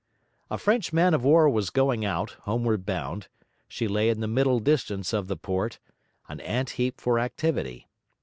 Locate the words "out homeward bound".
2.05-3.27